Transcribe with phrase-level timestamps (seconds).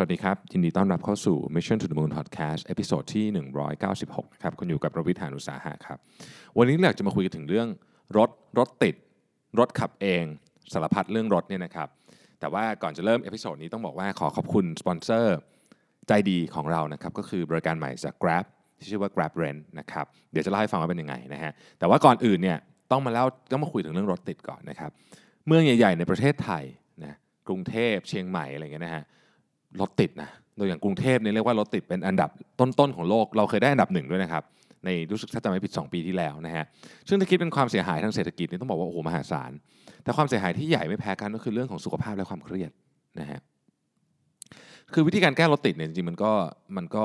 [0.00, 3.26] วัสดีครับ ยินดีต้อนรับเข้าสู่ Mission to the Moon Podcast episode ที่
[3.80, 5.98] 196 นะครับ คุณอยู่กับรวิศ หาญอุตสาหะครับ
[6.58, 7.68] วันนี้อยากจะมาคุยกันถึงเรื่อง
[8.16, 8.94] รถ รถติด
[9.58, 10.24] รถขับเอง
[10.72, 11.88] สารพัดเรื่องรถเนี่ยนะครับ
[12.40, 15.36] แต่ว่าก่อนจะเริ่ม episode นี้ต้องบอกว่าขอขอบคุณสปอนเซอร์
[16.08, 18.44] ใจดีของเรานะครับ ก็คือบริการใหม่จาก Grab
[18.78, 22.58] ที่ชื่อว่า Grab Rent นะครับ เดี๋ยวจะเล่าให้ฟังว่าเป็นยังไงนะฮะ แต่ว่าก่อนอื่นเนี่ย
[22.90, 24.90] ต้องมาเล่าต้องมาคุยถึงเรื่องรถติดก่อนนะครับ
[25.46, 26.64] เมืองใหญ่ ๆ ในประเทศไทย
[27.04, 27.14] นะ
[27.48, 29.04] กรุงเทพ เชียงใหม่อะไรเงี้ยนะฮะ
[29.80, 34.42] รถติดนะโดยอย่างกรุงเทพเนี่ยเรียกว่ารถติดเป็นอันดับต้นๆของโลก เราเคยได้อันดับหนึ่งด้วยนะครับ
[34.84, 36.64] ในรู้สึกถ้าจำไม่ผิด 2 ปีที่แล้วนะฮะ
[37.08, 39.50] ซึ่งถ้าคิดเป็นความเสียหายทางเศรษฐกิจนี่ต้องบอกว่าโอ้โหมหาศาล
[40.02, 42.70] แต่ความเสียหายที่ใหญ่ไม่แพ้กันก็คือเรื่องของสุขภาพและความเครียด
[43.20, 43.40] นะฮะ
[44.92, 46.32] คือวิธีการแก้รถติดเนี่ยจริงๆมันก็
[46.76, 47.04] มันก็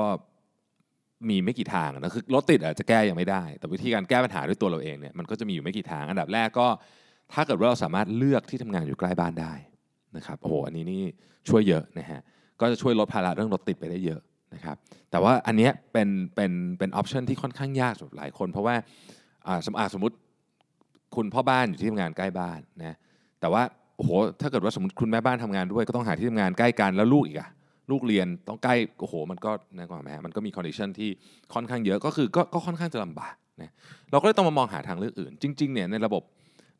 [1.28, 6.66] มีไม่กี่ทางนะคือรถติดอาจจะแก้ยังไม่ได้ แต่วิธีการแก้ปัญหาด้วยตัวเราเองเนี่ยมันก็จะมีอยู่ไม่กี่ทาง อันดับแรกก็
[7.32, 9.52] ถ้าเกิดว่าเราสามารถเลือกที่ทำงานอยู่ใกล้บ้านได้
[10.16, 11.02] นะครับ โอ้โห อันนี้นี่
[11.48, 12.20] ช่วยเยอะนะฮะ
[12.60, 14.20] ก็จะช่วยลดภาระเรื่องรถติดไปได้เยอะ
[14.54, 14.76] นะครับ
[15.10, 18.74] แต่ว่าอันนี้เป็นเป็นเป็น option ที่ค่อนข้างยากสำหรับหลายคน เพราะว่า
[19.66, 20.16] สมอาสมมติ
[21.16, 22.96] คุณพ่อบ้านอยู่ที่ทำงานใกล้บ้านนะ
[23.40, 23.62] แต่ว่า
[23.96, 27.48] โอ้โหถ้าเกิดว่าสมมติคุณแม่บ้านทำงานด้วยก็ต้องหาที่ทำงานใกล้กันแล้วลูกอีกอะ
[27.90, 31.10] ลูกเรียนต้องใกล้โอ้โห มันก็นะกว่าไหมฮะมันก็มี condition ที่
[31.54, 33.70] ค่อนข้างเยอะก็คือก็ก็ค่อนข้างจะลำบากนะ
[34.10, 36.22] เราก็เลยต้องมามองหาทางเลือกอื่น จริงๆเนี่ยในระบบ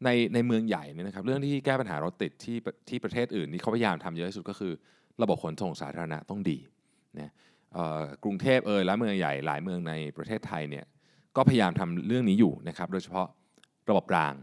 [0.05, 2.56] ในในเมืองใหญ่เนี่ยนะครับเรื่องที่แก้ปัญหารถติดที่
[2.89, 4.72] ที่ประเทศอื่นที่เขาพยายามทำเยอะที่สุดก็คือ
[5.22, 6.58] ระบบขนส่งสาธารณะต้องดี
[7.19, 7.30] นะ
[8.25, 10.84] กรุงเทพเอยและเมืองใหญ่หลายเมืองในประเทศไทยเนี่ย
[11.36, 13.27] ก็พยายามทำเรื่องนี้อยู่นะครับโดยเฉพาะ
[13.91, 14.34] ระบบราง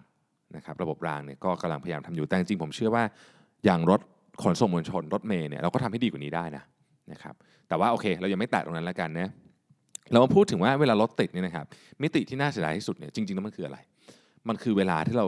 [0.55, 3.03] นะครับระบบรางเนี่ยก็กำลังพยายามทำอยู่แต่จริงผมเชื่อว่า
[3.65, 4.01] อย่างรถ
[4.43, 6.63] ขนส่งมวลชนรถเมล์เนี่ยเราก็ทำให้ดีกว่านี้ได้นะ
[7.11, 7.33] นะครับ
[7.67, 9.29] แต่ว่าโอเคเรายังไม่แตะตรงนั้นแล้วกันนะ
[10.11, 11.65] เรามาพูดถึงว่าเวลารถติดเนี่ยนะครับ
[12.01, 13.77] มิติที่น่าเสียดายที่สุดเนี่ยจริงๆแล้วมันคืออะไร
[14.49, 15.27] มันคือเวลาที่เรา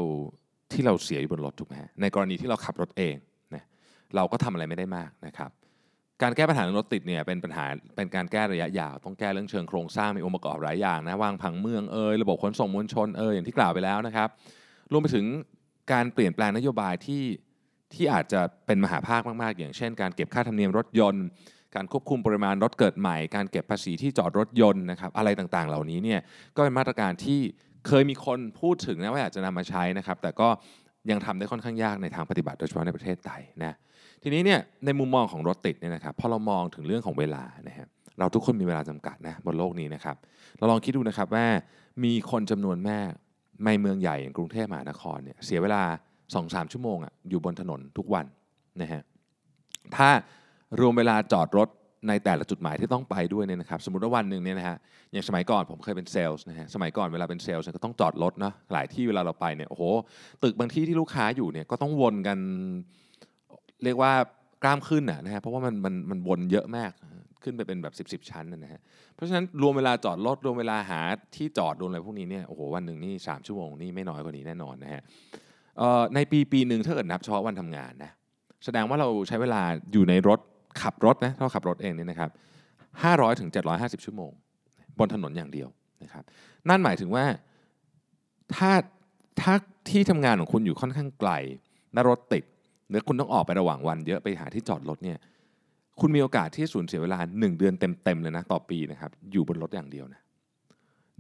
[0.74, 3.16] ที่เราเสียอยู่บนรถถูกไหมในกรณีที่เราขับรถเอง
[4.16, 5.52] เราก็ทำอะไรไม่ได้มากนะครับ
[6.22, 14.30] การแก้ปัญหารถติดเนี่ยเป็นปัญหาเป็นการแก้ระยะยาว ต้องแก้เรื่องเชิงโครงสร้างมีองค์ประกอบหลายอย่างนะวางผังเมืองเอยระบบขนส่งมวลชนเอยอย่างที่กล่าวไปแล้วนะครับ
[14.92, 15.26] รวมไปถึง
[15.92, 17.24] การเปลี่ยนแปลงนโยบายที่
[17.94, 21.26] ที่อาจจะเป็นมหาภาคมากๆ อย่างเช่น การเก็บค่าธรรมเนียมรถยนต์
[21.76, 26.20] การควบคุมปริมาณรถเกิดใหม่ การเก็บภาษีที่จอดรถยนต์นะครับอะไรต่างๆ เหล่านี้เนี่ย
[26.56, 27.42] ก็เป็นมาตรการที่
[27.88, 30.48] เคยมีคนพูดถึงนะว่าอยากจะนำมาใช้นะครับ แต่ก็
[31.12, 33.76] ยังทำได้ค่อนข้างยากในทางปฏิบัติโดยเฉพาะในประเทศไทยนะ
[34.24, 37.88] ทีนี้เนี่ยในมุมมองของรถติดเนี่ยนะครับพอเรามองถึงเรื่องของเวลานะฮะ
[38.20, 40.16] เราทุกคนมีเวลาจำกัดนะบนโลกนี้นะครับ
[40.58, 41.46] เราลองคิดดูนะครับว่า
[42.04, 43.10] มีคนจำนวนมาก
[43.66, 45.84] ในเมืองใหญ่อย่างกรุงเทพมหานครเนี่ยเสียเวลา
[46.28, 48.26] 2-3 ชั่วโมงอะอยู่บนถนนทุกวัน
[48.82, 49.02] นะฮะ
[49.96, 50.10] ถ้า
[50.80, 51.70] รวมเวลาจอดรถ
[52.08, 54.78] ในแต่ละจุดหมายที่ต้องไปด้วยเนี่ยนะครับสมมติว่าวันหนึ่งเนี่ยนะฮะ
[55.12, 59.84] อย่างสมัยก่อนผมเคยเป็นเซลล์นะฮะสมัยก่อนเวลาเป็นเซลล์ก็ต้องจอดรถนะหลายที่เวลาเราไปเนี่ยโอ้โห
[60.44, 62.38] ตึกบางที่ที่ลูกค้าอยู่เนี่ยก็ต้องวนกัน
[63.84, 64.12] เรียกว่า
[64.64, 66.92] กล้ามขึ้นนะฮะเพราะว่ามันมันมันวนเยอะมาก
[67.44, 68.82] ขึ้นไปเป็นแบบ 10บสชั้นนะฮะ
[69.16, 71.02] เพราะฉะนั้นรวมเวลาจอดรถรวมเวลาหา
[71.36, 75.02] ที่จอดรวมอะไรพวกนี้เนี่ยโอ้โหวันหนึ่งนี่สชั่วโมงนี่ไม่น้อยกว่านี้แน่นอนนะฮะ
[76.16, 78.12] ในปีปีหนึ่งถ้าเกิดนับเฉพาะวันทำงานนะ
[78.66, 79.62] แสดงว่าเราใช้เวลา
[79.94, 80.40] อยู่ในรถ
[80.82, 82.30] ขับรถนะถ้าขับรถเองเนี่ยนะครับ
[82.86, 84.32] 500ถึง750 ชั่วโมง
[85.00, 85.70] บนถนนอย่างเดียว
[86.04, 86.24] นะครับ
[86.70, 87.26] นั่นหมายถึงว่า
[88.56, 88.72] ถ้า
[89.42, 89.54] ถ้า
[89.90, 91.32] ที่ทำงานของคุณอยู่ค่อนข้างไกล
[91.94, 92.44] และรถติด
[92.90, 95.18] หรือคุณต้องออกไประหว่างวันเยอะไปหาที่จอดรถเนี่ย
[96.00, 100.22] คุณมีโอกาสที่สูญเสียเวลา 1 เดือนเต็มๆเลยนะต่อปีนะครับอยู่บนรถอย่างเดียวนะ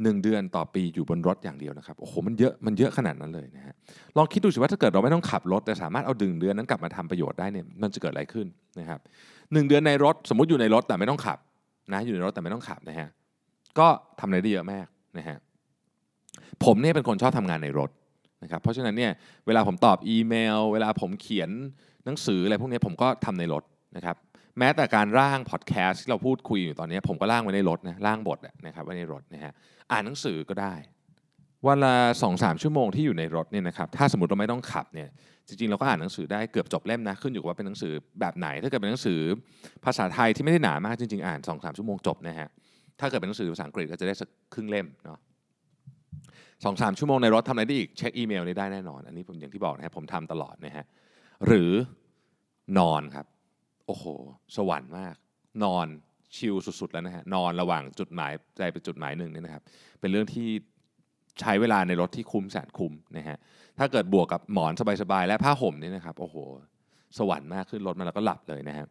[0.03, 3.73] หนึ่งเดือนต่อปีอยู่บนรถอย่างเดียวนะครับโอ้โหมันเยอะมันเยอะขนาดนั้นเลยนะฮะ
[4.17, 8.47] ลองคิดดูสิว่าถ้าเกิดเราไม่ต้องขับรถ แต่สามารถเอาดึงเดือนนั้นกลับมาทำประโยชน์ได้เนี่ยมันจะเกิดอะไรขึ้น
[8.79, 9.00] นะครับ
[9.53, 11.39] หนึ่งเดือนในรถสมมติอยู่ในรถแต่ไม่ต้องขับ
[11.94, 13.09] นะอยู่ในรถแต่ไม่ต้องขับนะฮะ
[13.79, 13.88] ก็
[14.19, 15.38] ทำอะไรได้เยอะมากนะฮะ
[16.66, 17.89] ผมเนี่ยเป็นคนชอบทำงานในรถ
[18.44, 19.12] นะครับเพราะฉะนั้นเนี่ย
[19.47, 21.50] เวลาผมตอบอีเมล เวลาผมเขียน
[22.06, 23.63] หนังสืออะไรพวกนี้ผมก็ทำในรถ
[23.95, 24.16] นะครับ
[24.60, 29.54] แม้แต่การร่างพอดแคสต์ที่เราพูดคุยอยู่ตอนนี้ ผมก็ร่างไว้ในรถนะร่างบทนะครับไว้ในรถนะฮะ
[29.92, 30.76] อ่านหนังสือก็ได้
[31.68, 35.10] วันละสองสามชั่วโมงที่อยู่ในรถเนี่ยนะครับถ้าสมมติเราไม่ต้องขับเนี่ย
[35.48, 39.20] จริงๆเราก็อ่านหนังสือได้เกือบจบเล่มนะขึ้นอยู่กับว่าเป็นหนังสือแบบไหน ถ้าเกิดเป็นหนังสือ
[39.86, 42.50] ภาษาไทยที่ไม่ได้หนามากจริงๆอ่าน2องสามชั่วโมงจบนะฮะ
[43.00, 45.19] ถ้าเกิดเป็นหนังสือภาษาอังกฤษก็จะได้สักครึ่งเล่มเนาะ
[46.63, 50.86] สองสามชั่วโมงในรถทำอะไรได้อีกเช็คอีเมลได้แน่นอน อันนี้ผมอย่างที่บอกนะครับผมทำตลอดนะฮะ
[51.48, 51.72] หรือ
[52.78, 53.25] นอนครับ
[53.86, 54.06] โอ้โห
[54.58, 55.16] สวรรค์มาก
[55.64, 55.88] นอน
[56.36, 59.64] ชิลสุดๆแล้วนะฮะนอนระหว่างจุดหมายใจไปจุดหมายหนึ่งเนี่ยนะครับ
[60.00, 60.48] เป็นเรื่องที่
[61.42, 63.38] ใช้เวลาในรถที่คุ้มแสนคุ้มนะฮะ
[63.80, 66.36] ถ้าเกิดบวกกับหมอนสบายๆและผ้าห่มนี่นะครับโอ้โห
[67.18, 68.88] สวรรค์มากขึ้นรถมาแล้วก็หลับเลยนะฮะ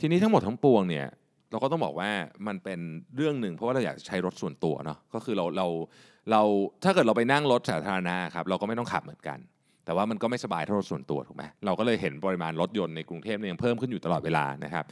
[0.00, 1.06] ทีนี้ทั้งหมดทั้งปวงเนี่ย
[1.50, 2.10] เราก็ต้องบอกว่า
[2.46, 2.80] มันเป็น
[3.16, 5.66] เรื่องหนึ่งเพราะว่าเราอยากใช้รถส่วนตัวเนาะก็คือเราเรา
[6.30, 6.42] เรา
[6.84, 9.38] ถ้าเกิดเราไปนั่งรถสาธารณะครับเราก็ไม่ต้องขับเหมือนกัน
[9.84, 14.84] แต่ว่ามันก็ไม่สบายเท่ารถส่วนตัวถูกไหมเราก็เลยเห็นปริมาณรถยนต์ในกรุงเทพเนี่ยยังเพิ่มขึ้นอยู่ตลอดเวลานะครับ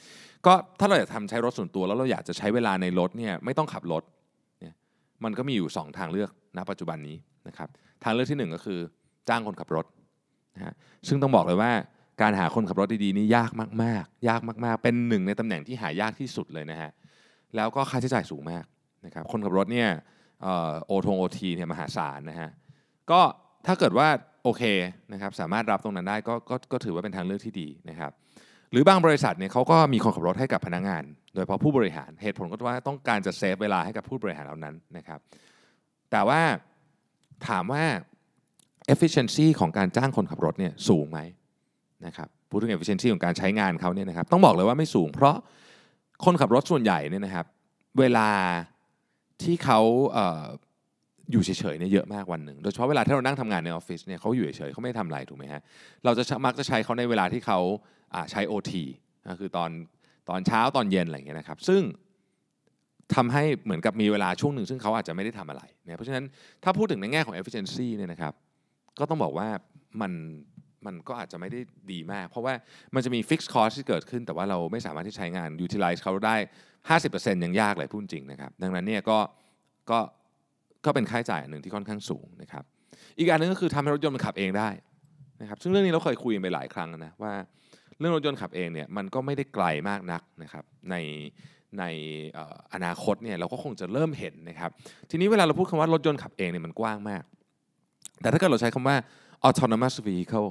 [0.46, 4.02] ก็ถ้าเราอยากทำใช้รถส่วนตัวแล้วเราอยากจะใช้เวลาในรถเนี่ยไม่ต้องขับรถ
[4.60, 4.74] เนี่ย
[5.24, 7.16] มันก็มีอยู่ 2 ทางเลือกณปัจจุบันนี้
[7.48, 7.68] นะครับ
[8.04, 8.78] ทางเลือกที่ 1 ก็คือ
[9.28, 9.86] จ้างคนขับรถ
[10.56, 10.74] นะฮะ
[11.08, 11.72] ซึ่งต้องบอกเลยว่า
[12.22, 13.50] การหาคนขับรถดีๆนี่ยาก
[13.82, 16.90] มากๆ ยากมากๆ เป็นหนึ่งในตำแหน่งที่หายากที่สุดเลยนะฮะ
[17.56, 18.64] แล้วก็ค่าใช้จ่ายสูงมาก
[19.06, 19.88] นะครับคนขับรถเนี่ย
[20.86, 22.50] โอทงโอทีเนี่ยมหาศาลนะฮะ
[23.10, 23.20] ก็
[23.66, 24.08] ถ้าเกิดว่า
[24.44, 24.62] โอเค
[25.12, 28.12] นะครับสามารถรับตรงนั้นได้ก็ก็ก็ถือว่าเป็นทางเลือกที่ดีนะครับ
[28.72, 31.02] หรือบางบริษัทเนี่ยเขาก็มีคนขับรถให้กับพนักงาน
[31.34, 35.18] โดยเฉพาะผู้บริหารเหตุผลก็ว่าต้องการจะเซฟเวลาให้กับผู้บริหารเหล่านั้นนะครับ
[36.10, 36.40] แต่ว่า
[37.48, 37.84] ถามว่า
[38.94, 41.20] efficiency ของการจ้างคนขับรถเนี่ยสูงไหม
[42.06, 45.36] นะครับพูดถึง efficiency ของการใช้งานเขาเนี่ยนะครับต้องบอกเลยว่าไม่สูง เพราะ
[46.24, 47.46] คนขับรถส่วนใหญ่เนี่ยนะครับ
[47.98, 48.28] เวลา
[49.42, 49.80] ที่เขา
[50.12, 55.62] เอยู่เฉยๆเนี่ยเยอะมากวันหนึ่งโดยเฉพาะเวลาที่เรานั่งทำงานในออฟฟิศเนี่ยเขาอยู่เฉยๆเขาไม่ทำอะไรถูกไหมฮะ
[56.04, 57.58] เราจะมักจะใช้เขาในเวลาที่เขา
[58.14, 58.72] อ่าใช้ OT
[59.28, 59.70] ก็คือตอน
[60.28, 61.82] ตอนเช้าตอนเย็นอะไรอย่างเงี้ยนะครับ ซึ่ง
[63.14, 66.24] ทำให้เหมือนกับมีเวลาช่วงหนึ่งซึ่งเขาอาจจะไม่ได้ทำอะไรเนี่ยเพราะฉะนั้น
[66.64, 68.32] ถ้าพูดถึงในแง่ของ efficiency เนี่ยนะครับ
[68.98, 69.48] ก็ต้องบอกว่า
[70.00, 70.12] มัน
[70.86, 71.60] มันก็อาจจะไม่ได้
[71.92, 72.54] ดีมาก เพราะว่า
[72.94, 76.36] มันจะมี fixed cost ที่เกิดขึ้น แต่ว่าเราไม่สามารถที่ใช้งาน utilize เขาได้
[76.90, 79.18] 50%ยังยากเลยพูดจริงนะครับ ดังนั้นเนี่ยก็
[79.90, 79.98] ก็
[80.84, 82.64] ก็เป็นค่าใช้จ่ายหนึ่งที่ค่อนข้างสูงนะครับ
[83.18, 84.68] อีกอันหนึงก็คือทำให้รถยนต์มันขับเองได้
[85.40, 87.32] นะครับ ซึ่งเรื่องนี้เราเคยคุยไปหลายครั้งนะว่า
[87.98, 90.96] เรื่องรถยนต์ขับเองเนี่ยมันก็ไม่ได้ไกลมากนักนะครับใน
[91.78, 91.84] ใน
[92.32, 94.70] เอ่ออนาคตเนี่ยเราก็คงจะเริ่มเห็นนะครับ
[95.10, 97.22] ทีนี้เวลาเราพูดคำว่ารถยนต์ขับเองเนี่ยมันกว้างมาก
[98.20, 98.96] แต่ถ้าเกิดเราใช้คำว่า
[99.48, 100.48] autonomous vehicle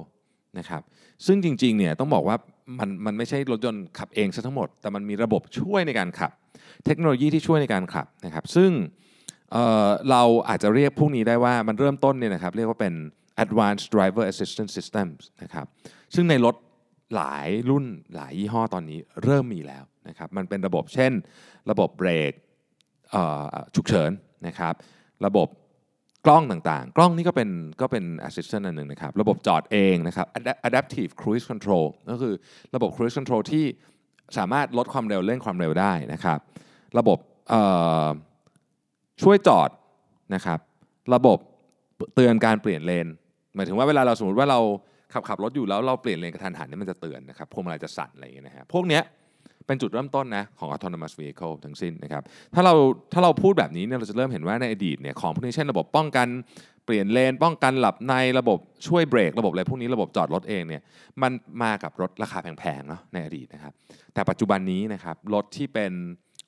[0.58, 0.82] นะครับ
[1.26, 2.36] ซึ่งจริงๆเนี่ยต้องบอกว่า
[2.78, 6.32] มันมันไม่ใช่รถยนต์ขับเองซะทั้งหมด แต่มันมีระบบช่วยในการขับ
[6.86, 8.70] เทคโนโลยีที่ช่วยในการขับนะครับ ซึ่ง
[10.10, 12.94] เราอาจจะเรียกพวกนี้ได้ว่ามันเริ่มต้นเนี่ยนะครับเรียกว่าเป็น
[13.44, 15.66] advanced driver assistance systems นะครับ
[16.14, 16.56] ซึ่งในรถ
[17.16, 21.12] หลายรุ่นหลายยี่ห้อตอนนี้เริ่มมีแล้วนะครับมันเป็นระบบเช่น
[21.70, 22.32] ระบบเบรก
[23.74, 24.10] ฉุกเฉิน
[24.46, 24.74] นะครับ
[25.26, 25.48] ระบบ
[26.26, 27.50] กล้องต่างๆ กล้องนี่ก็เป็น
[27.80, 30.26] ก็เป็น assistant อันหนึ่งนะครับ ระบบจอดเองนะครับ
[30.68, 32.34] Adaptive cruise control ก็คือ
[32.74, 33.64] ระบบ cruise control ที่
[34.38, 36.38] สามารถลดความเร็วเร่งความเร็วได้นะครับ
[36.98, 37.18] ระบบ
[39.22, 39.70] ช่วยจอด
[40.34, 40.58] นะครับ
[41.14, 41.38] ระบบ
[42.14, 43.06] เตือนการเปลี่ยนเลน
[43.54, 44.60] หมายถึงว่าเวลาเราสมมติว่าเรา
[45.12, 49.02] ขับขับรถอยู่แล้วเราเปลี่ยนเลนกระทันหันนี่มันจะเตือนนะครับพวงมาลัยจะสั่นอะไรอย่างเงี้ยนะฮะพวกเนี้ย
[49.66, 52.22] เป็นจุดเริ่มต้นนะของ autonomous vehicle ทั้งสิ้นนะครับ
[52.54, 52.74] ถ้าเรา
[53.12, 56.28] ถ้าเราพูดแบบนี้เนี่ยเราจะเริ่มเห็นว่าในอดีตเนี่ยของพวกนี้เช่นระบบป้องกัน
[56.86, 60.82] เปลี่ยนเลน ป้องกันหลับในระบบช่วยเบรกระบบอะไรพวกนี้ระบบจอดรถเองเนี่ย
[61.22, 61.32] มัน
[61.62, 63.72] มากับรถราคาแพงๆเนาะในอดีตนะครับ
[64.14, 65.92] แต่ปัจจุบันนี้นะครับรถที่เป็น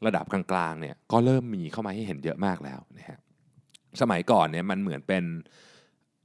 [0.06, 3.18] ระดับกลางๆเนี่ยก็เริ่มมีเข้ามาให้เห็นเยอะมากแล้วนะฮะ
[4.00, 5.24] สมัยก่อนเนี่ยมันเหมือนเป็น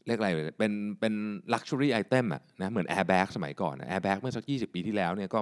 [0.07, 0.29] เรียกอะไร
[0.59, 1.13] เป็นเป็น
[1.53, 5.39] luxury item อะนะเหมือนแอร์แบ็กสมัยก่อนแอร์แบ็กเมื่อสัก 20 ปีที่แล้วเนี่ยก็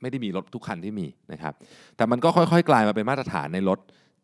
[0.00, 1.54] ไม่ได้มีรถทุกคันที่มีนะครับ
[1.96, 3.78] แต่มันก็ค่อยๆ กลายมาเป็นมาตรฐานในรถ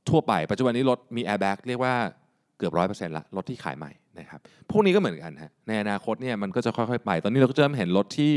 [0.08, 1.94] ทั่วไป ปัจจุบันนี้รถมีแอร์แบ็กเรียกว่า
[2.58, 4.40] เกือบร้อยเปอร์เซ็นต์ละรถที่ขายใหม่นะครับ
[4.70, 8.32] พวกนี้ก็เหมือนกันฮะในอนาคตเนี่ยมันก็จะค่อยๆ ไป ตอนนี้เราก็จะเริ่มเห็นรถที่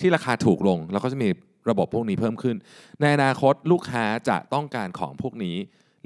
[0.00, 1.28] ที่ราคาถูกลง แล้วก็จะมี
[1.70, 2.56] ระบบพวกนี้เพิ่มขึ้น
[3.00, 5.56] ในอนาคตลูกค้าจะต้องการของพวกนี้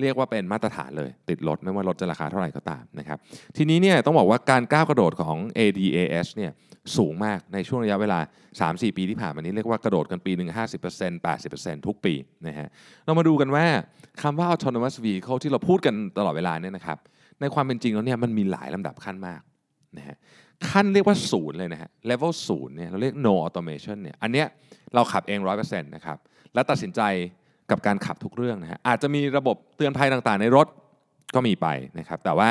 [0.00, 3.19] เรียกว่าเป็นมาตรฐานเลยติดรถไม่ว่ารถจะราคาเท่าไหร่ก็ตามนะครับ
[3.56, 6.53] ทีนี้เนี่ยต้องบอกว่าการก้าวกระโดดของ ADAS เนี่ย
[6.97, 8.19] สูงมากในช่วงระยะเวลา
[8.58, 12.14] 3-4 ปีที่ผ่านมานี้เรียกว่ากระโดดกันปีหนึ่ง50% 80%ทุกปี
[12.47, 12.69] นะฮะ
[13.05, 13.67] เรามาดูกันว่า
[14.22, 16.98] คำว่า autonomous vehicle ที่เราพูดกันตลอดเวลาเนี่ยนะครับ
[17.41, 19.41] ในความเป็นจริงแล้วเนี่ยมันมีหลายลำดับขั้นมาก
[19.96, 20.17] นะฮะ
[20.70, 24.46] ขั้นเรียกว่าศูนย์เลยนะฮะ level ศูนย์เนี่ยเราเรียก no automation เนี่ยอันเนี้ย
[24.94, 26.19] เราขับเอง 100%นะครับ
[26.55, 27.01] และตัดสินใจ
[27.70, 30.67] กับการขับทุกเรื่องนะฮะอาจจะมีระบบเตือนภัยต่างๆ ในรถ
[31.34, 31.67] ก็มีไป
[31.98, 32.51] นะครับ แต่ว่า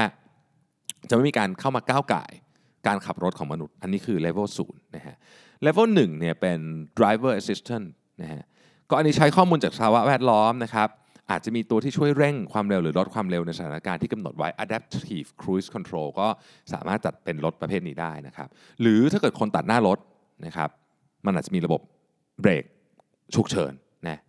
[1.09, 2.23] จะไม่มีการเข้ามาก้าวไก่
[2.87, 5.15] การขับรถของมนุษย์ อันนี้คือ level 0นะฮะ
[5.65, 6.59] level 1เนี่ยเป็น
[6.99, 7.85] driver assistant
[8.21, 8.43] นะฮะ
[8.89, 10.89] ก็อันนี้ใช้ข้อมูลจากสภาวะแวดล้อมนะครับ
[11.31, 16.27] อาจจะมีตัวที่ช่วยเร่งความเร็วหรือลดความเร็วในสถานการณ์ที่กำหนดไว้ adaptive cruise control ก็
[16.73, 18.49] สามารถจัดเป็นรถประเภทนี้ได้นะครับ
[18.81, 19.99] หรือถ้าเกิดคนตัดหน้ารถ
[20.45, 20.69] นะครับ
[21.25, 21.81] มันอาจจะมีระบบ
[22.41, 22.63] เบรก
[23.35, 23.73] ฉุกเฉิน
[24.07, 24.19] นะ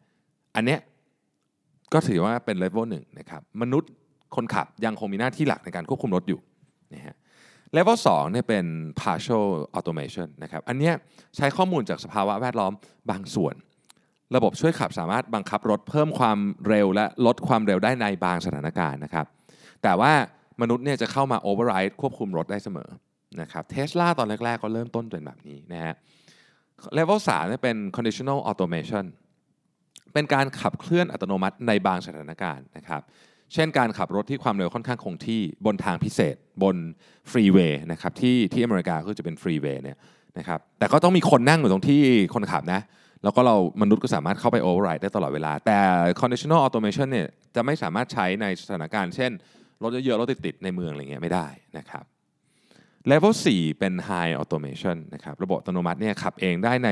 [0.56, 0.80] อันเนี้ย
[1.92, 3.90] ก็ถือว่าเป็นเลเวลหนึ่งนะครับ มนุษย์
[4.36, 6.40] คนขับยังคงมีหน้าที่หลักในการควบคุมรถอยู่
[6.94, 7.16] นะฮะ
[7.72, 8.64] เลเวลสองเนี่ยเป็น
[9.00, 9.46] partial
[9.78, 10.94] automation นะครับ อันเนี้ย
[11.36, 12.72] ใช้ข้อมูลจากสภาวะแวดล้อม
[13.10, 13.54] บางส่วน
[14.34, 19.26] ระบบช่วยขับสามารถบังคับรถเพิ่มความเร็วและลดความเร็วได้ในบางสถานการณ์นะครับ
[19.82, 20.12] แต่ว่า
[20.62, 22.88] มนุษย์เนี่ยจะเข้ามา override ควบคุมรถได้เสมอ
[23.40, 25.94] นะครับเทสลาตอนแรก ๆ ก็เริ่มต้นเป็นแบบนี้นะฮะ
[26.94, 29.04] เลเวลสามเนี่ยเป็น conditional automation
[30.12, 33.02] เป็นการขับเคลื่อนอัตโนมัติในบางสถานการณ์นะครับ
[33.54, 36.76] เช่นการขับรถที่ความเร็วค่อนข้างคงที่บนทางพิเศษ บน
[37.30, 39.96] freeway นะครับที่ที่อเมริกาก็จะเป็น freeway เนี่ย
[40.38, 42.00] นะครับแต่ก็ต้องมีคนนั่งอยู่ตรงที่
[42.34, 42.80] คนขับนะ
[43.22, 45.78] แล้วก็เรามนุษย์ก็สามารถเข้าไป override ได้ตลอดเวลา แต่
[46.20, 49.30] conditional automation เนี่ยจะไม่สามารถใช้ในสถานการณ์ เช่น
[49.82, 51.46] รถเยอะๆรถติดๆในเมืองอะไรเงี้ยไม่ได้
[51.78, 52.04] นะครับ
[53.10, 56.88] Level 4 เป็น High Automation นะครับระบบอัตโนมัติเนี่ยขับเองได้ใน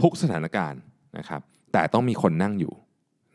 [0.00, 0.80] ทุกสถานการณ์
[1.18, 1.40] นะครับ
[1.72, 2.74] แต่ต้องมีคนนั่งอยู่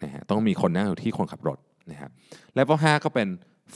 [0.04, 1.60] นะฮะต้องมีคนนั่งอยู่ที่คนขับรถ
[1.92, 2.12] นะครับ
[2.58, 3.28] Level 5 ก็เป็น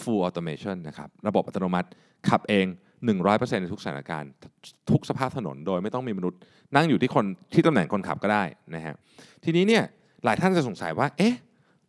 [0.01, 1.87] Full Automation นะครับระบบอัตโนมัติ
[2.29, 2.65] ขับเอง
[3.09, 4.31] 100%ในทุกสถานการณ์
[4.91, 6.39] ทุกสภาพถนนโดยไม่ต้องมีมนุษย์
[6.75, 8.43] นั่งอยู่ที่คนที่ตำแหน่งคนขับก็ได้
[8.75, 8.95] นะฮะ
[9.43, 9.83] ทีนี้เนี่ย
[10.25, 11.35] หลายท่านจะสงสัยว่าเอ๊ะ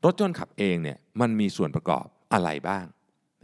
[0.04, 2.84] รถยนต์ขับเองเนี่ยมันมีส่วนประกอบอะไรบ้าง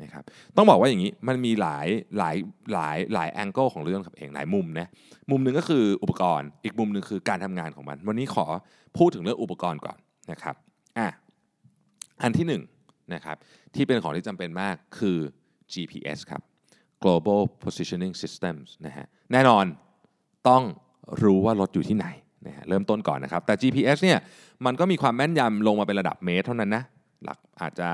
[0.02, 0.24] นะครับ
[0.56, 1.86] ต้องบอกว่าอย่างนี้มันมีหลาย
[2.18, 2.36] หลาย
[2.72, 4.86] หลายหลายแองเกิลของเรื่องขับเองหลายมุมนะ
[5.30, 8.46] มุมหนึ่งก็คืออุปกรณ์ อีกมุมหนึ่งคือการทำงานของมัน วันนี้ขอ
[8.98, 9.98] พูดถึงเรื่องอุปกรณ์ก่อน
[10.32, 10.54] นะครับ
[10.98, 11.08] อะ
[12.22, 12.62] อันที่หนึ่ง
[13.14, 13.36] นะครับ
[13.74, 15.18] ที่เป็นของที่จำเป็นมากคือ
[15.72, 16.42] GPS ครับ
[17.04, 19.64] global positioning systems นะฮะแน่นอน
[20.48, 20.62] ต้อง
[21.22, 22.06] รู้ว่ารถอยู่ที่ไหน
[22.46, 24.18] นะฮะเริ่มต้นก่อนนะครับ แต่ GPS เนี่ย
[24.66, 26.84] มันก็มีความแม่นยำลงมาเป็นระดับเมตรเท่านั้นนะ
[27.24, 27.88] หลักอาจจะ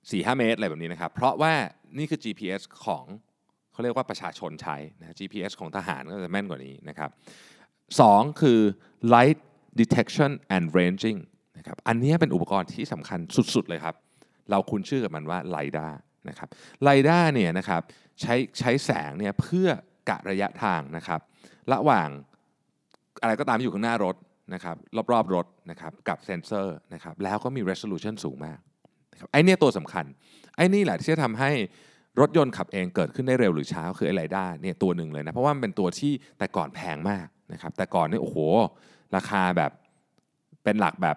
[0.00, 1.52] 4-5 เมตรอะไรแบบนี้นะครับ เพราะว่า
[1.98, 3.04] นี่คือ GPS ของ
[3.72, 7.10] เขาเรียกว่าประชาชนใช้นะ GPS ของทหารก็จะแม่นกว่านี้นะครับ
[8.00, 8.60] สองคือ
[9.14, 9.38] light
[9.80, 11.18] detection and ranging
[11.58, 13.18] นะครับ อันนี้เป็นอุปกรณ์ที่สำคัญ
[13.54, 13.94] สุด ๆ เลยครับ
[14.50, 15.92] เราคุ้นชื่อกับมันว่า LiDAR
[16.28, 16.48] นะครับ
[16.86, 17.82] LiDAR เนี่ยนะครับ
[18.20, 19.68] ใช้ใช้แสงเนี่ยเพื่อ
[20.10, 21.20] กะระยะทางนะครับ
[21.72, 22.08] ระหว่าง
[23.22, 24.16] อะไรก็ตามที่อยู่ข้างหน้ารถ
[24.54, 24.76] นะครับ
[25.12, 28.58] รอบๆรถนะครับกับเซนเซอร์นะครับแล้วก็มี resolution สูงมาก
[29.12, 30.04] นะครับไอ้นี่ตัวสำคัญ
[30.56, 31.50] ไอ้นี่แหละที่จะทำให้
[32.20, 38.36] รถยนต์ขับเองเกิดขึ้นได้เร็วหรือช้าคือไอ้ไรด้าเนี่ยตัวหนึ่งเลยนะเพราะว่ามันเป็นตัวที่แต่ก่อนแพงมากนะครับแต่ก่อนเนี่ยโอ้โห
[39.16, 39.70] ราคาแบบ
[40.64, 41.16] เป็นหลักแบบ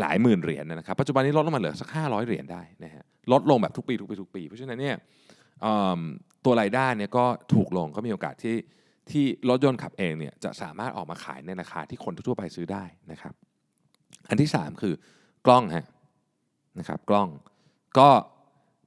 [0.00, 4.96] หลายหมื่นเหรียญนะครับปัจจุบันนี้ลดลงมาเหลือสัก500เหรียญได้นะฮะลดลงแบบทุกปีทุกปีทุกปี เพราะฉะนั้นเนี่ย
[6.44, 7.24] ตัวรายได้เนี่ยก็
[7.54, 8.56] ถูกลงก็มีโอกาสที่
[9.10, 13.34] ที่รถยนต์ขับเองเนี่ยจะสามารถออกมาขายในราคาที่คนทั่วไปซื้อได้นะครับ
[14.28, 14.94] อันที่ 3 คือ
[15.46, 15.86] กล้องฮะ
[16.78, 17.28] นะครับกล้อง
[17.98, 18.08] ก็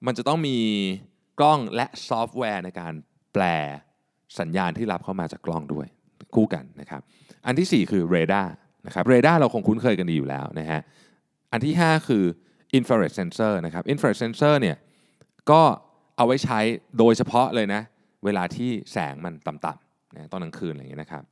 [0.06, 0.58] มันจะต้องมี
[1.39, 2.94] กล้องและซอฟต์แวร์ในการ
[3.34, 3.44] แปล
[4.39, 5.88] สัญญาณที่รับเข้ามาจากกล้องด้วย
[6.36, 7.01] คู่กันนะครับ
[7.46, 8.53] อันที่ 4 คือเรดาร์
[8.88, 10.82] นะครับเรดาร์เราคงคุ้นเคยกันดีอยู่แล้วนะฮะ
[11.51, 12.24] อันที่ 5 คือ
[12.77, 14.77] infrared sensor นะครับ infrared sensor เนี่ย
[15.51, 15.62] ก็
[16.17, 16.60] เอาไว้ใช้
[16.98, 17.82] โดยเฉพาะเลยนะ
[18.25, 21.24] เวลาที่แสงมันต่ำๆนะตอนกลางคืนอะไรอย่างเงี้ยนะครับ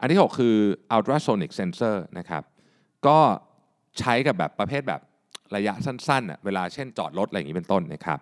[0.00, 0.56] อันที่ 6 คือ
[0.94, 2.42] ultrasonic sensor นะครับ
[3.06, 3.18] ก็
[3.98, 5.00] ใช้กับแบบประเภทแบบ
[5.56, 8.18] ระยะสั้นๆอะเวลาเช่นจอดรถอะไรอย่างนี้เป็นต้นนะครับ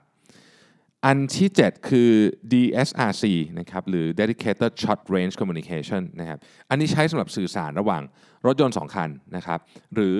[1.04, 2.10] อันที่ 7 คือ
[2.52, 3.24] DSRC
[3.58, 6.38] นะครับ หรือ Dedicated Short Range Communication นะครับ
[6.70, 8.02] อันนี้ใช้สำหรับสื่อสารระหว่าง
[8.46, 9.58] รถยนต์ 2 คันนะครับ
[9.94, 10.16] หรือ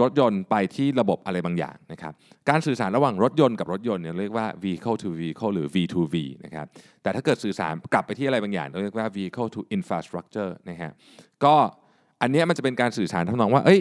[0.00, 2.12] รถยนต์ไปที่ระบบอะไรบางอย่างนะครับ
[2.48, 6.66] การสื่อสารระหว่างรถยนต์กับรถยนต์เนี่ยเรียกว่า vehicle to vehicle หรือ V2V นะครับ
[7.02, 10.92] แต่ถ้าเกิดสื่อสารกลับไปที่อะไรบางอย่างเรียกว่า vehicle to infrastructure นะฮะ
[11.44, 11.54] ก็
[12.22, 13.80] อันนี้มันจะเป็นการสื่อสารทำนองว่า เอ้ย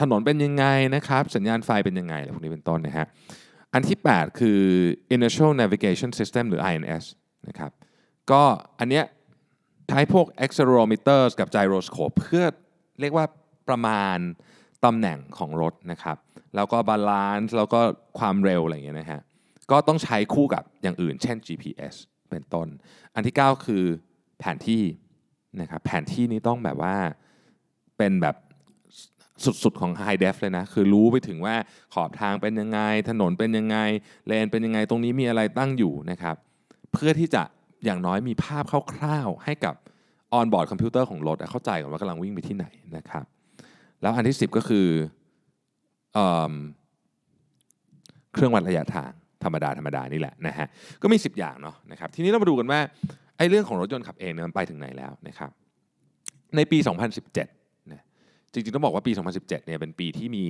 [0.00, 0.64] ถนนเป็นยังไง
[0.94, 3.06] นะครับ สัญญาณไฟเป็นยังไงอะไรพวกนี้เป็นต้นนะฮะ
[3.72, 4.60] อันที่ 8 คือ
[5.14, 7.04] inertial navigation system หรือ INS
[7.48, 7.70] นะครับ
[8.30, 8.42] ก็
[8.78, 9.04] อันเนี้ย
[9.88, 12.44] ใช้พวก accelerometer กับ gyroscope เพื่อ
[13.00, 13.26] เรียกว่า
[13.68, 14.18] ประมาณ
[14.86, 16.16] ตำแหน่งของรถนะครับ
[16.56, 17.80] แล้วก็ balance แล้วก็
[18.18, 19.20] ความเร็วอะไรอย่างเงี้ยนะฮะ
[19.70, 21.94] ก็ต้องใช้คู่กับอย่างอื่น เช่น GPS
[22.30, 22.68] เป็นต้น
[23.14, 23.84] อันที่ 9 คือ
[24.38, 24.82] แผนที่
[25.60, 26.96] นะครับแผนที่นี้ต้องแบบว่า
[27.98, 28.36] เป็นแบบ
[29.44, 31.54] สุดๆของ High Def เลยนะ คือรู้ไปถึงว่า
[31.94, 33.78] ขอบทางเป็นยังไง ถนนเป็นยังไง
[34.26, 36.36] เลนเป็นยังไง ตรงนี้มีอะไรตั้งอยู่นะครับ
[36.92, 37.42] เพื่อที่จะ
[37.84, 39.74] อย่างน้อยมีภาพคร่าวๆ ให้กับ
[40.32, 42.66] onboard computer ของรถเข้าใจก่อนว่ากำลังวิ่งไปที่ไหน
[42.96, 43.24] นะครับ
[44.02, 44.86] แล้วอันที่ 10 ก็คือ
[46.14, 46.18] เอ
[48.34, 49.10] เครื่องวัดระยะทาง
[49.44, 50.66] ธรรมดาธรรมดานี่แหละนะฮะ
[51.02, 52.80] ก็มี 10 อย่างเนาะนะครับทีนี้เรามาดูกันว่า
[53.38, 55.50] ไอ้เรื่องของรถยนต์ขับเองเนี่ยมันไปถึงไหนแล้วนะครับ
[56.56, 56.78] ในปี
[57.34, 58.02] 2017นะ
[58.52, 60.44] จริงๆต้องบอกว่าปี 2017เนี่ยเป็นปีที่มี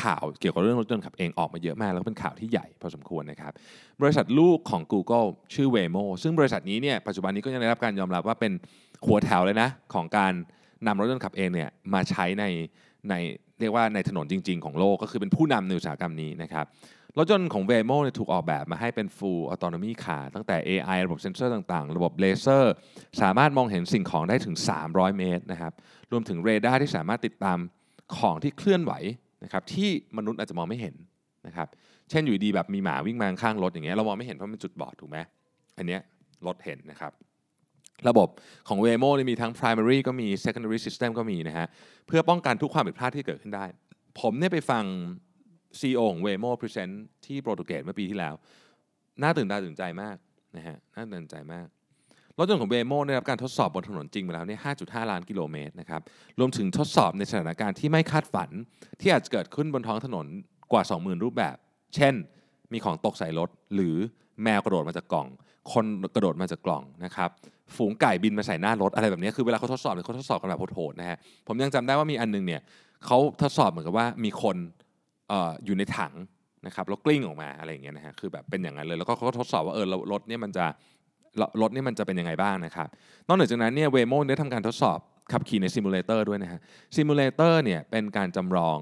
[0.00, 3.52] ข่าวเกี่ยวกับเรื่องรถยนต์ขับเองออกมาเยอะมาก แล้วก็เป็นข่าวที่ใหญ่พอสมควรนะครับ
[4.02, 8.52] บริษัทลูกของ Google ชื่อ Waymo ซึ่งบริษัทนี้เนี่ยปัจจุบันนี้ก็ยังได้รับการยอมรับว่าเป็น
[9.06, 10.32] หัวแถวเลยนะของการ
[10.86, 12.44] นำรถยนต์ขับเองเนี่ยมาใช้ใน
[13.10, 13.14] ใน
[13.60, 16.66] เรียกว่าในถนนจริง ๆ ของโลกก็คือเป็นผู้นำในอุตสาหกรรมนี้นะครับ
[17.18, 22.72] รถยนต์ของ Waymo เนี่ยถูกออกแบบมาให้เป็น full autonomy car ตั้งแต่ AI ระบบเซนเซอร์ต่างๆ ระบบเลเซอร์
[23.22, 24.56] สามารถมองเห็นสิ่งของได้ถึง
[24.86, 25.72] 300 เมตรนะครับ
[26.12, 27.58] รวมถึงเรดาร์ที่สามารถติดตาม
[28.16, 28.92] ของที่เคลื่อนไหว
[29.44, 30.94] นะครับที่มนุษย์อาจจะมองไม่เห็น
[31.46, 31.68] นะครับ
[32.10, 35.18] เช่นอยู่ดีแบบมีหมาวิ่งมาข้างรถอย่างเงี้ยเรามองไม่เห็นเพราะมันจุดบอดถูกไหม
[35.78, 36.00] อันเนี้ย
[36.46, 37.12] รถเห็นนะครับ
[38.08, 38.28] ระบบ
[38.68, 41.66] ของ Waymo มีทั้ง primary ก็มี secondary system ก็มีนะฮะ
[42.06, 43.66] เพื่อป้องกันทุกความผิดพลาดที่เกิดขึ้นได้
[44.20, 44.84] ผมเนี่ยไปฟัง
[45.80, 46.92] CEO ของ Waymo Present
[47.26, 48.34] ที่โปรตุเกสเมื่อปีที่แล้ว
[49.22, 50.16] น่าตื่นตาตื่นใจมาก
[50.56, 51.66] นะฮะ น่าตื่นใจมาก
[52.38, 56.00] รถยนต์ของ Waymo ได้รับการทดสอบบนถนนจริงมาแล้วเนี่ย 5.5 ล้านกิโลเมตรนะครับ
[56.38, 58.50] รวมถึงทดสอบในสถานการณ์ที่ไม่คาดฝัน
[59.00, 60.26] ที่อาจจะเกิดขึ้นบนท้องถนน
[60.72, 61.56] กว่า 20,000 รูปแบบ
[61.94, 62.14] เช่น
[62.72, 63.96] มีของตกใส่รถ หรือ
[64.42, 65.26] แมวกระโดดมาจากกล่อง
[65.72, 67.30] คนกระโดดมาจากกล่องนะครับ
[67.76, 72.60] ฝูงไก่บินมาใส่หน้ารถอะไรแบบนี้คือเวลาเขาทดสอบเนี่ยเขาทดสอบกันแบบโหดๆนะฮะผมยังจำได้ว่ามีอันนึงเนี่ย
[73.06, 74.56] เขาทดสอบเหมือนกับว่ามีคน
[75.32, 76.12] อออยู่ในถัง
[76.66, 80.66] นะครับแล้วกลิ้งออกมาอะไรอย่างเงี้ยนะฮะคือแบบเป็นอย่างนั้นเลยแล้วก็เขาก็ทดสอบว่าเออรถเนี่ยมันจะ
[81.62, 82.88] รถเนี่ยมันจะเป็นยังไงบ้างนะครับ
[83.26, 84.98] นอกจากนั้นเนี่ย Waymo ได้ทำการทดสอบ
[85.32, 86.60] ขับขี่ใน simulator ด้วยนะฮะ
[86.96, 88.78] simulator เนี่ยเป็นการจำลอง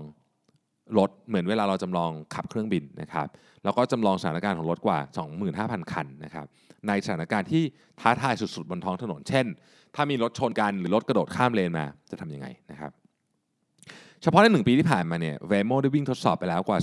[0.98, 3.26] รถเหมือนเวลาเราจำลองขับเครื่องบินนะครับ
[3.64, 4.98] แล้วก็จำลองสถานการณ์ของรถกว่า
[5.46, 6.46] 25,000 คันนะครับ
[6.88, 7.62] ในสถานการณ์ที่
[8.00, 9.46] ท้าทายสุดๆ บนท้องถนน เช่น
[9.94, 12.90] ถ้ามีรถชนกันหรือรถกระโดดข้ามเลนมาจะทำยังไงนะครับ
[14.22, 16.78] เฉพาะในหนึ่งปีที่ผ่านมาเนี่ย Waymo ได้วิ่งทดสอบไปแล้วกว่า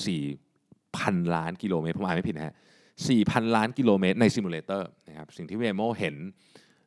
[0.63, 2.55] 4,000 ล้านกิโลเมตรผมอ่านไม่ผิดนะฮะ
[3.03, 6.15] 4,000 ล้านกิโลเมตรใน simulator นะครับสิ่งที่ Waymo เห็น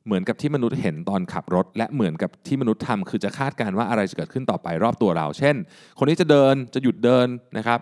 [0.07, 5.57] เหมือนกับที่มนุษย์เห็นตอนขับรถ และเหมือนกับที่มนุษย์ทำคือจะคาดการณ์ว่าอะไรจะเกิดขึ้นต่อไปรอบตัวเรา เช่น
[5.99, 7.26] คนนี้จะเดินจะหยุดเดิน
[7.59, 7.80] นะครับ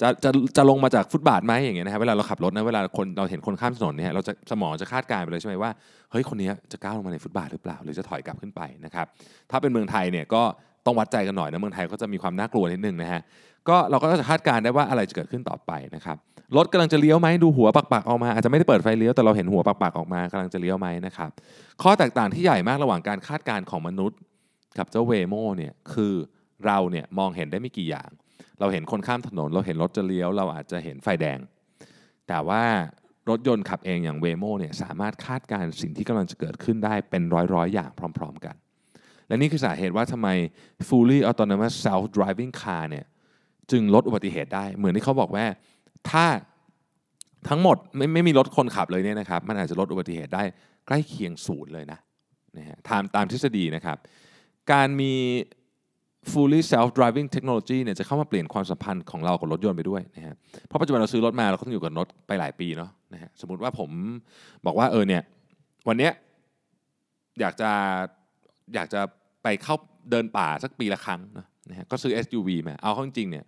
[0.00, 5.70] จะจะจะลงมาจากฟุตบาทไหมอย่างเงี้ยนะครับเวลาเราขับรถนะเวลาคนเราเห็นคนข้ามถนนเนี่ยเราจะสมองจะคาดการณ์ไปเลยใช่ไหมว่า
[6.10, 9.06] เฮ้ยคนนี้จะก้าวลงมาในฟุตบาทหรือเปล่า หรือจะถอยกลับขึ้นไปนะครับ
[9.50, 10.42] ถ้าเป็นเมืองไทยเนี่ยก็
[10.86, 13.22] ต้องวัดใจกันหน่อยนะเมืองไทยก็จะมีความน่ากลัวนิดนึงนะฮะ
[13.68, 16.16] ก็เราก็จะคาดการณ์ได้ว่าอะไรจะเกิดขึ้นต่อไปนะครับ
[16.56, 21.30] รถกำลังจะเลี้ยวไหมดูหัวปักๆออกมาอาจจะไม่ได้เปิดไฟเลี้ยวแต่เราเห็นหัวปักๆออกมากำลังจะเลี้ยวไหมนะครับ
[21.82, 24.18] ข้อแตกต่างที่ใหญ่มากระหว่างการคาดการณ์ของมนุษย์
[24.78, 26.14] กับเจ้าเวโมเนี่ยคือ
[26.66, 28.10] เราเนี่ยมองเห็นได้ไม่กี่อย่าง
[28.60, 31.38] เราเห็นคนข้ามถนน เราเห็นรถจะเลี้ยว เราอาจจะเห็นไฟแดง
[32.28, 32.62] แต่ว่า
[33.30, 37.22] รถยนต์ขับเองอย่างเวโมเนี่ยสามารถคาดการณ์สิ่งที่กำลังจะเกิดขึ้นได้เป็น
[37.54, 38.54] ร้อยๆอย่างพร้อม ๆ กัน
[39.28, 40.28] และนี่คือสาเหตุว่าทำไม
[40.88, 43.04] fully autonomous self driving car เนี่ย
[43.70, 45.44] จึงลดอุบัติเหตุได้ เหมือนที่เขาบอกว่า
[46.10, 46.26] ถ้า
[47.48, 50.42] ทั้งหมดไม่ไม่มีรถคนขับเลยเนี่ยนะครับ มันอาจจะลดอุบัติเหตุได้
[50.86, 51.98] ใกล้เคียงศูนย์เลยนะ
[52.58, 53.96] นะฮะตามตามทฤษฎีนะครับ
[54.72, 55.12] การมี
[56.30, 60.34] fully self driving technology เนี่ยจะเข้ามาเปลี่ยนความสัมพันธ์ของเรากับรถยนต์ไปด้วยนะฮะ
[60.66, 63.90] เพราะปัจจุบันเราซื้อรถมาเราก็ต้องอยู่กับรถไปหลายปีเนาะนะฮะสมมติว่าผม
[64.66, 65.22] บอกว่าเออเนี่ย
[65.88, 66.12] วันเนี้ย
[67.40, 67.70] อยากจะ
[68.74, 69.00] อยากจะ
[69.42, 69.74] ไปเข้า
[70.10, 71.20] เดินป่าสักปีละครั้ง
[71.70, 73.44] นะฮะก็ซื้อ SUV มาเอาเข้าจริงเนี่ย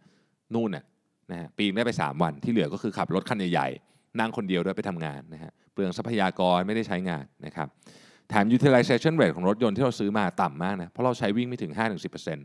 [0.54, 0.84] นู่นน่ะ
[1.30, 7.68] นะฮะปีนได้ไป 3 วันที่เหลือก็คือขับรถคันใหญ่ๆนั่งคนเดียวด้วยไปทำงานนะฮะเปลืองทรัพยากรไม่ได้ใช้งานนะครับ
[8.28, 11.72] แถม utilization rate ของรถยนต์ที่เราซื้อมาต่ำมากนะเพราะเราใช้วิ่งไม่ถึง
[12.28, 12.38] 5-10%น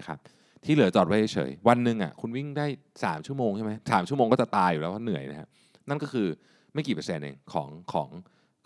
[0.00, 0.18] ะครับ
[0.64, 5.48] ที่เหลือจอดไว้เฉยๆวันหนึ่งอะคุณวิ่งได้ 3 ชั่วโมงใช่ไหมสามชั่วโมงก็จะตายอยู่แล้วเพราะเหนื่อยนะฮะ
[5.88, 6.26] นั่นก็คือ
[6.74, 8.08] ไม่กี่เปอร์เซ็นต์เองของของ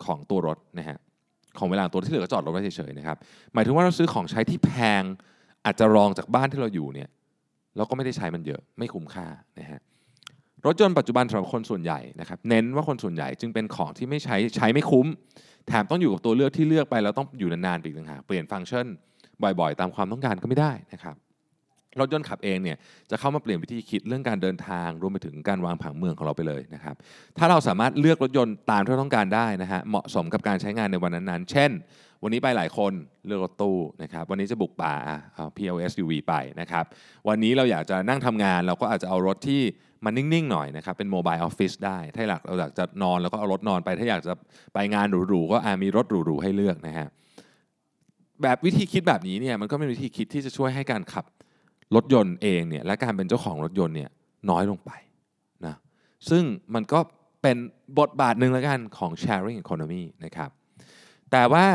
[0.05, 0.97] ของตัวรถนะฮะ
[1.59, 3.17] ของเวลาตัวที่เหลือก็จอดรถไว้เฉยๆนะครับ
[3.53, 5.03] หมายถึงว่าเราซื้อของใช้ที่แพง
[5.65, 7.09] อาจจะรองจากบ้านที่เราอยู่เนี่ย
[7.77, 9.27] เราก็ไม่ได้ใช้มันเยอะไม่คุ้มค่า
[9.59, 9.79] นะฮะ
[10.65, 15.07] รถยนต์ปัจจุบันสำหรับคนส่วนใหญ่นะครับเน้นว่าคนส่วนใหญ่จึงเป็นของที่ไม่ใช้ใช้ไม่คุ้ม
[15.67, 18.85] แถมต้องอยู่กับตัวเลือกที่เลือกไปแล้วต้องอยู่นานๆปอีกต่างหากเปลี่ยนฟังก์ชัน
[19.43, 21.15] บ่อยๆ ตามความต้องการก็ไม่ได้นะครับ
[21.99, 22.77] รถยนต์ขับเองเนี่ย
[23.11, 26.95] จะเข้ามาเปลี่ยนวิธีคิดเรื่องการเดินทาง รวมไปถึงการวางผังเมืองของเราไปเลยนะครับ
[27.37, 31.71] ถ้าเราสามารถเลือกรถยนต์ตามที่เราต้องการได้นะฮะเหมาะสมกับการใช้งานในวันนั้นๆ เช่น
[32.23, 32.93] วันนี้ไปหลายคน
[33.27, 34.93] เลือกรถตู้นะครับวันนี้จะบุกป่า
[35.35, 36.85] เอา PLSUV ไปนะครับ
[37.27, 39.61] วันนี้เราอยากจะนั่งทำงาน เราก็อาจจะเอารถที่
[40.05, 44.33] มันนิ่ง ๆ หน่อยนะครับ เป็นโมบายออฟฟิศได้ ถ้าอยากเราอยากจะนอนแล้วก็เอารถนอนไป ถ้าอยากจะ
[44.73, 47.07] ไปงานหรูๆก็อามีรถหรูๆให้เลือกนะฮะ
[48.43, 51.25] แบบวิธีคิดแบบนี้เนี่ยมันก็เป็นวิธีคิดที่จะช่วยให้การขับ
[51.95, 54.09] รถยนต์เองเนี่ยและการเป็นเจ้าของรถยนต์เนี่ย
[54.49, 54.91] น้อยลงไป
[55.65, 55.75] นะ
[56.29, 56.43] ซึ่ง
[56.75, 56.99] มันก็
[57.41, 57.57] เป็น
[57.99, 60.49] บทบาทหนึ่งแล้วกันของ sharing economy นะครับ
[61.31, 61.65] แต่ว่า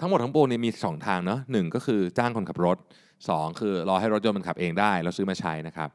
[0.00, 2.76] ทั้งหมดทั้งปวงเนี่ยมี 2 ทางเนาะหนึ่งก็คือจ้างคนขับรถ
[3.18, 5.88] 2 คือรอให้รถยนต์มันขับเองได้แล้วซื้อมาใช้นะครับ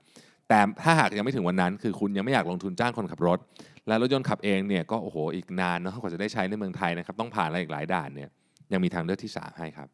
[0.50, 3.40] แต่ถ้าหากยังไม่ถึงวันนั้น คือคุณยังไม่อยากลงทุนจ้างคนขับรถ
[3.88, 8.30] และรถยนต์ขับเองเนี่ยก็โอ้โหอีกนานเนาะกว่าจะได้ใช้ในเมืองไทยนะครับต้องผ่านอะไรอีกหลายด่านเนี่ย
[8.74, 9.88] ยังมีทางเลือกที่ 3 ให้ครับ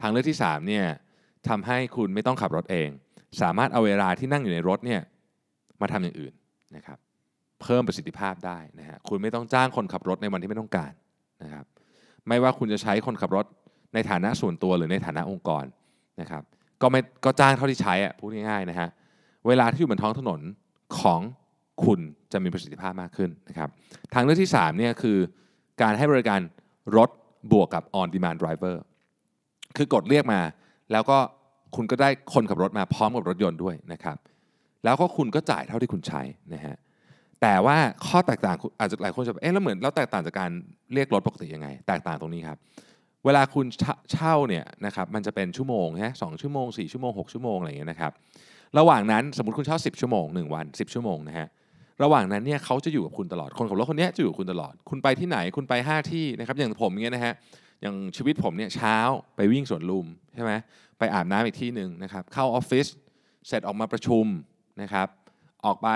[0.00, 0.84] ทางเลือกที่3เนี่ย
[1.48, 2.88] ทำให้คุณไม่ต้องขับรถเอง
[3.40, 5.00] สามารถเอาเวลาที่นั่งอยู่ในรถเนี่ย
[5.80, 6.32] มาทำอย่างอื่น
[6.76, 6.98] นะครับ
[7.62, 10.92] เพิ่มประสิทธิภาพได้นะฮะคุณไม่ต้องจ้างคนขับรถในวันที่ไม่ต้องการ
[11.42, 11.64] นะครับ
[12.28, 13.46] ไม่ว่าคุณจะใช้คนขับรถ
[13.94, 15.64] ในฐานะส่วนตัวหรือในฐานะองค์กร
[16.20, 16.42] นะครับ
[16.82, 18.88] ก็ไม่ก็จ้างเท่าที่ใช้อะพูดง่ายๆนะฮะ
[19.46, 20.40] เวลาที่อยู่บนท้องถนน
[20.98, 21.20] ของ
[21.84, 22.00] คุณ
[22.32, 23.68] จะมีประสิทธิภาพมากขึ้นนะครับ
[24.14, 25.18] ทางเลือกที่3เนี่ยคือ
[25.82, 26.40] การให้บริการ
[26.96, 27.10] รถ
[27.52, 28.76] บวกกับ on demand driver
[29.76, 30.40] คือกดเรียกมา
[30.92, 31.18] แล้วก็
[31.76, 34.16] คุณก็ได้คนขับรถมาพร้อมกับรถยนต์ด้วยนะครับ
[34.84, 36.22] แล้วก็คุณก็จ่ายเท่าที่คุณใช้
[36.54, 36.76] นะฮะ
[37.42, 40.50] แต่ว่าข้อแตกต่างอาจจะหลายคนจะเอ๊ะแล้วเหมือนแล้วแตกต่างจากการ
[40.94, 42.58] เรียกรถปกติยังไง แตกต่างตรงนี้ครับ
[43.24, 43.66] เวลาคุณ
[44.10, 48.12] เช่าเนี่ยนะครับมันจะเป็นชั่วโมงฮะสองชั่วโมง 4 ชั่วโมง 6 ชั่วโมงอะไรอย่างเงี้ยนะครับ
[48.78, 51.46] ระหว่างนั้นสมมติคุณเช่า 10 ชั่วโมง 1 วัน 10 ชั่วโมงนะฮะ
[52.02, 57.34] ระหว่างนั้นเนี่ยเขาจะอยู่กับคุณตลอดคนขับรถคนนี้จะอยู่กับคุณตลอด คุณไปที่ไหนคุณไป 5 ที่นะครับอย่างผมเงี้ยนะฮะ
[57.84, 58.96] อย่างชีวิตผมเนี่ยเช้า
[59.36, 60.52] ไปวิ่งสวนลุมใช่ไหม
[60.98, 62.86] ไปอาบน้ำอีกที่หนึ่งนะครับเข้าออฟฟิศ
[63.48, 64.26] เสร็จออกมาประชุม
[64.82, 65.08] นะครับ
[65.64, 65.88] ออกไป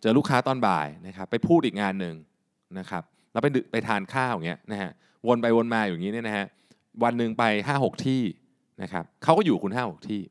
[0.00, 2.14] เจอลูกค้าตอนบ่ายนะครับไปพูดอีกงานหนึ่ง
[2.78, 4.90] นะครับแล้วไปไปทานข้าวอย่างเงี้ยนะฮะ
[5.26, 6.46] วนไปวนมาอย่างนี้เนี่ยนะฮะ
[7.02, 8.22] วันหนึ่งไป 5-6 ที่
[8.82, 10.22] นะครับเขาก็อยู่คุณ 5-6 ที่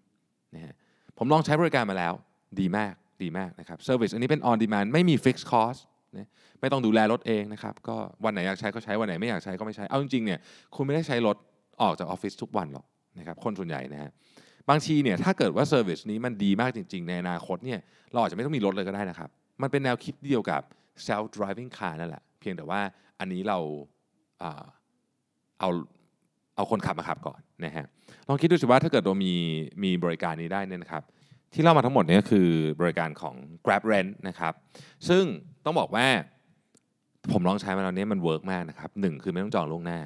[0.56, 0.74] นะฮะ
[1.18, 2.14] ผมลองใช้บริการมาแล้ว
[2.60, 5.80] ดีมากดีมากนะครับ service อันนี้เป็น on demand ไม่มี fixed cost
[6.20, 6.28] นะ
[6.62, 10.40] ไม่ต้องดูแลรถเองนะครับก็วันไหนอยากใช้ก็ใช้วันไหนไม่อยากใช้ก็ไม่ใช้เอาจริงๆเนี่ย
[10.76, 11.38] คุณไม่ได้ใช้รถ
[11.82, 12.86] ออกจากออฟฟิศทุกวันหรอก
[13.20, 14.12] นะครับคนส่วนใหญ่นะฮะ
[14.70, 17.80] บางทีเนี่ยถ้าเกิดว่า service นี้มันดีมากจริง ๆ ในอนาคตเนี่ย
[18.14, 19.30] เราอาจจะไม่ต้องมีรถเลยก็ได้นะครับ
[19.62, 20.62] มันเป็นแนวคิดเดียวกับ
[21.08, 22.80] self driving car นั่นแหละ เพียงแต่ว่า
[23.20, 23.58] อันนี้เรา
[25.60, 25.70] เอา
[26.56, 27.86] เอาคนขับมาขับก่อนนะฮะ
[28.28, 29.34] ลองคิดดูสิว่าถ้าเกิดเรามี
[29.84, 31.04] มีบริการนี้ได้เนี่ยนะครับ
[31.56, 32.48] ที่เล่ามาทั้งหมดนี้คือ
[32.80, 34.54] บริการของ Grab Rent นะครับ
[35.10, 35.24] ซึ่ง
[35.66, 36.08] ต้องบอกว่า
[37.32, 40.00] ผมลองใช้มาแล้วนี้มัน work มากนะครับหนึ่งคือไม่ต้องจองล่วงหน้า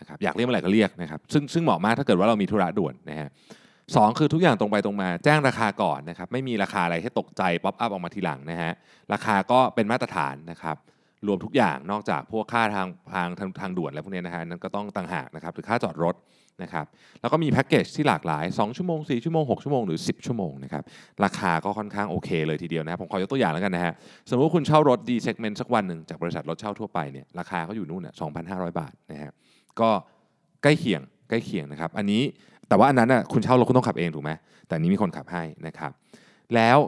[0.00, 3.28] นะครับอยากเรียกเมื่อไหร่ก็เรียกนะครับซึ่งซึ่งเหมาะมากถ้าเกิดว่าเรามีธุระด่วนนะฮะ
[3.96, 8.72] สองคือทุกอย่างตรงไปตรงมาแจ้งราคาก่อนนะครับไม่มีราคาอะไรให้ตกใจ pop up ออกมาทีหลังนะฮะ
[9.12, 10.76] ราคาก็เป็นมาตรฐานนะครับ
[11.26, 16.14] รวมทุกอย่างนอกจากพวกค่าทางทางทางทางด่วนอะไรพวกนี้นะฮะนั้นก็ต้องต่างหากนะครับหรือค่าจอดรถ
[16.62, 16.86] นะครับ
[17.20, 20.82] แล้วก็มีแพ็กเกจที่หลากหลาย 2 ชั่วโมง 4 ชั่วโมง 6 ชั่วโมงหรือ 10 ชั่วโมงนะครับ
[21.24, 23.92] ราคาก็ค่อนข้างโอเคเลยทีเดียวนะครับผมขอยกตัวอย่างแล้วกันนะฮะ
[24.28, 28.14] สมมติว่าคุณเช่ารถดีเซกเมนต์สักวันหนึ่งจากบริษัทรถเช่าทั่วไปเนี่ยราคาก็อยู่นู่นเนี่ย
[28.46, 29.32] 2,500 บาทนะฮะ
[29.80, 29.90] ก็
[30.62, 32.22] ใกล้เคียงใกล้เคียงนะครับอันนี้
[32.68, 34.30] แต่ว่าอันนั้นน่ะคุณเช่ารถคุณต้องขับเองถูกไหม
[34.66, 35.90] แต่นี้มีคนขับให้นะครับ
[36.54, 36.78] แล้ว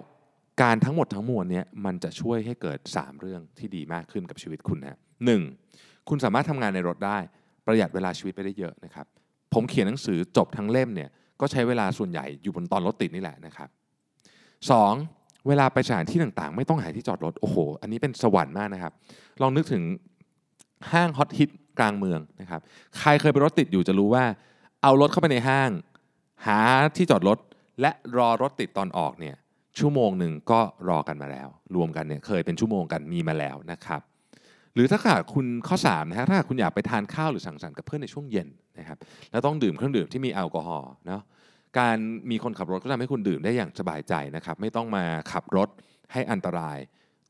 [0.62, 5.42] การทั้งหมดทั้งมวลเนี่ยมันจะช่วยให้เกิด 3 เรื่องที่ดีมากขึ้นกับชีวิตคุณนะหนึ่ง
[6.08, 7.18] คุณสามารถทำงานในรถได้
[7.66, 9.06] ประหยัดเวลาชีวิตไปได้เยอะนะครับ
[9.56, 13.68] ผมเขียนหนังสือจบทั้งเล่มเนี่ยก็ใช้เวลาส่วนใหญ่อยู่บนตอนรถติดนี่แหละนะครับ
[14.70, 14.92] สอง
[15.48, 18.92] เวลาไปสถานที่ต่างๆ ไม่ต้องหาที่จอดรถโอ้โห อันนี้เป็นสวรรค์มากนะครับ
[19.42, 19.82] ลองนึกถึง
[20.92, 22.60] ห้างฮอตฮิตกลางเมืองนะครับ
[22.98, 24.24] ใครเคยไปรถติดอยู่จะรู้ว่า
[24.82, 25.70] เอารถเข้าไปในห้าง
[26.46, 26.58] หา
[26.96, 27.38] ที่จอดรถ
[27.80, 29.36] และรอรถติดตอนออกเนี่ย
[29.78, 34.00] ชั่วโมงหนึ่งก็รอกันมาแล้ว รวมกันเนี่ยเคยเป็นชั่วโมงกันมีมาแล้วนะครับ
[34.76, 38.98] หรือถ้าขาดคุณข้อ3นะฮะถ้าคุณอยากไปทานข้าวหรือสังสรรค์กับเพื่อนในช่วงเย็นนะครับ
[39.30, 41.22] แล้วต้องดื่มเครื่องดื่มที่มีแอลกอฮอล์เนาะ
[41.78, 41.96] การ
[42.30, 45.68] มีคนขับรถก็ทำให้คุณดื่มได้อย่างสบายใจนะครับไม่ต้องมาขับรถ
[46.12, 46.78] ให้อันตราย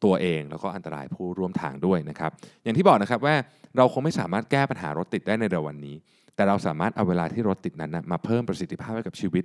[0.05, 2.31] ตัวเองแล้วก็อันตรายผู้ร่วมทางด้วยนะครับ
[2.63, 3.35] อย่างที่บอกนะครับว่า
[3.77, 5.97] เราคงไม่สามารถแก้ปัญหารถติดได้ในเร็ววันนี้
[6.35, 9.45] แต่เราสามารถเอาเวลาที่รถติดนั้นนะมาเพิ่มประสิทธิภาพให้กับชีวิต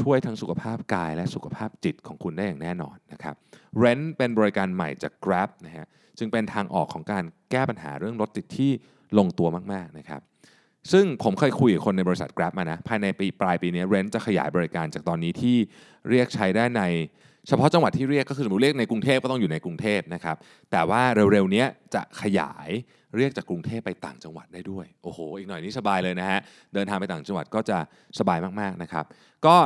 [0.00, 3.34] ช่วยทั้งสุขภาพกายและสุขภาพจิตของคุณได้อย่างแน่นอนนะครับ
[3.82, 5.86] Rent เป็นบริการใหม่จาก Grab นะฮะ
[6.18, 8.70] จึงเป็นทางออกของการแก้ปัญหาเรื่องรถติดที่
[9.18, 10.20] ลงตัวมากๆนะครับ
[10.92, 15.56] ซึ่งผมเคยคุยกับคนในบริษัท Grab มานะ ภายในปีปลายปีนี้ Rent จะขยายบริการจากตอนนี้ที่
[16.10, 16.82] เรียกใช้ได้ใน
[17.48, 20.36] เฉพาะจังหวัดที่เรียกก็คือสมมติเรียกในกรุงเทพก็ต้องอยู่ในกรุงเทพนะครับ
[20.70, 22.68] แต่ว่าเร็วๆนี้จะขยาย
[23.16, 26.40] เรียกจากกรุงเทพไปต่างจังหวัดได้ด้วย โอ้โห อีกหน่อยนี้สบายเลยนะฮะ
[26.74, 27.78] เดินทางไปต่างจังหวัดก็จะ
[28.18, 29.04] สบายมากๆนะครับ
[29.46, 29.56] ก็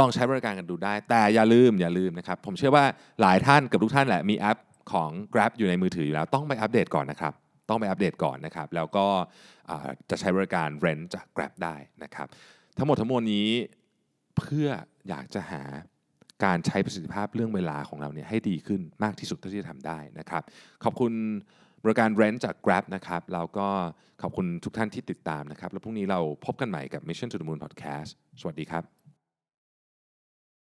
[0.00, 2.84] ลองใช้บริการกันดูได้ แต่อย่าลืมอย่าลืมนะครับ ผมเชื่อว่า
[3.20, 4.58] หลายท่านกับทุกท่านแหละมีแอป
[4.92, 7.32] ของ Grab อยู่ในมือถืออยู่แล้ว ต้องไปอัปเดตก่อนนะครับ
[7.68, 9.06] ต้องไปอัปเดตก่อนนะครับ แล้วก็
[10.10, 12.26] จะใช้บริการ Rent จาก Grab ได้นะครับ
[12.78, 13.48] ทั้งหมดทั้งมวลนี้
[14.38, 14.68] เพื่อ
[15.08, 15.62] อยากจะหา
[16.44, 20.42] การใช้ประสิทธิภาพเรื่องเวลาของเราเนี่ยให้ดีขึ้นมากที่สุดเท่าที่จะทำได้นะครับ
[20.84, 21.12] ขอบคุณ
[21.82, 23.68] บริการ Rent จาก Grab นะครับแล้วก็
[24.22, 28.95] ขอบคุณทุกท่านที่ติดตามนะครับ แล้วพรุ่งนี้เราพบกันใหม่กับ Mission to the Moon Podcast สวัสดีครับ